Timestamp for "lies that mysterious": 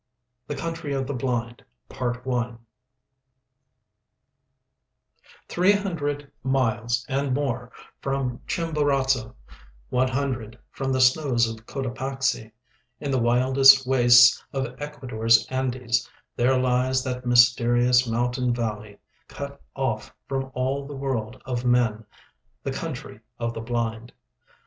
16.57-18.07